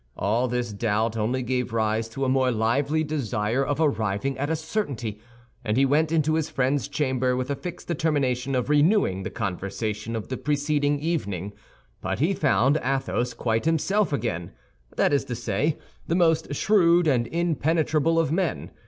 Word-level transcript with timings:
All 0.17 0.47
this 0.47 0.73
doubt 0.73 1.15
only 1.15 1.43
gave 1.43 1.73
rise 1.73 2.09
to 2.09 2.25
a 2.25 2.27
more 2.27 2.49
lively 2.51 3.03
desire 3.03 3.63
of 3.63 3.79
arriving 3.79 4.35
at 4.39 4.49
a 4.49 4.55
certainty, 4.55 5.19
and 5.63 5.77
he 5.77 5.85
went 5.85 6.11
into 6.11 6.33
his 6.33 6.49
friend's 6.49 6.87
chamber 6.87 7.35
with 7.35 7.51
a 7.51 7.55
fixed 7.55 7.87
determination 7.87 8.55
of 8.55 8.67
renewing 8.67 9.21
the 9.21 9.29
conversation 9.29 10.15
of 10.15 10.29
the 10.29 10.37
preceding 10.37 10.99
evening; 10.99 11.53
but 12.01 12.17
he 12.17 12.33
found 12.33 12.77
Athos 12.83 13.35
quite 13.35 13.65
himself 13.65 14.11
again—that 14.11 15.13
is 15.13 15.23
to 15.25 15.35
say, 15.35 15.77
the 16.07 16.15
most 16.15 16.51
shrewd 16.55 17.05
and 17.05 17.27
impenetrable 17.27 18.17
of 18.17 18.31
men. 18.31 18.71